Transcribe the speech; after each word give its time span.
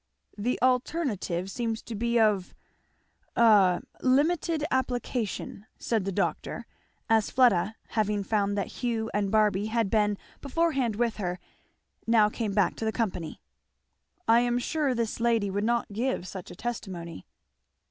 "The 0.35 0.59
alternative 0.63 1.51
seems 1.51 1.83
to 1.83 1.93
be 1.93 2.19
of 2.19 2.55
a 3.35 3.83
limited 4.01 4.65
application," 4.71 5.67
said 5.77 6.05
the 6.05 6.11
doctor, 6.11 6.65
as 7.07 7.29
Fleda, 7.29 7.75
having 7.89 8.23
found 8.23 8.57
that 8.57 8.81
Hugh 8.81 9.11
and 9.13 9.29
Barby 9.29 9.67
had 9.67 9.91
been 9.91 10.17
beforehand 10.41 10.95
with 10.95 11.17
her, 11.17 11.37
now 12.07 12.29
came 12.29 12.53
back 12.55 12.75
to 12.77 12.85
the 12.85 12.91
company. 12.91 13.41
"I 14.27 14.39
am 14.39 14.57
sure 14.57 14.95
this 14.95 15.19
lady 15.19 15.51
would 15.51 15.63
not 15.65 15.93
give 15.93 16.27
such 16.27 16.49
a 16.49 16.55
testimony." 16.55 17.27